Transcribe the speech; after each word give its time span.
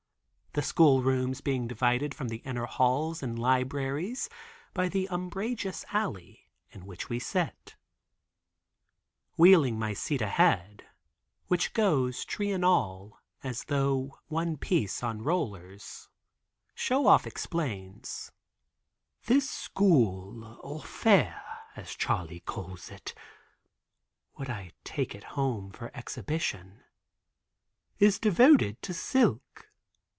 The 0.53 0.61
school 0.61 1.01
rooms 1.01 1.39
being 1.39 1.65
divided 1.65 2.13
from 2.13 2.27
the 2.27 2.39
inner 2.43 2.65
halls 2.65 3.23
and 3.23 3.39
libraries 3.39 4.29
by 4.73 4.89
the 4.89 5.07
umbrageous 5.07 5.85
alley, 5.93 6.49
in 6.71 6.85
which 6.85 7.07
we 7.07 7.19
sit. 7.19 7.77
Wheeling 9.37 9.79
my 9.79 9.93
seat 9.93 10.21
ahead 10.21 10.83
(which 11.47 11.71
goes, 11.71 12.25
tree 12.25 12.51
and 12.51 12.65
all, 12.65 13.21
as 13.41 13.63
though 13.63 14.19
one 14.27 14.57
piece 14.57 15.01
on 15.01 15.21
rollers) 15.21 16.09
Show 16.75 17.07
Off 17.07 17.25
explains: 17.25 18.33
"This 19.27 19.49
school 19.49 20.59
or 20.61 20.83
fair, 20.83 21.41
as 21.77 21.95
Charley 21.95 22.41
calls 22.41 22.91
it, 22.91 23.13
(would 24.37 24.49
I 24.49 24.65
could 24.65 24.83
take 24.83 25.15
it 25.15 25.23
home 25.39 25.71
for 25.71 25.91
exhibition) 25.93 26.83
is 27.99 28.19
devoted 28.19 28.81
to 28.81 28.93
silk." 28.93 29.69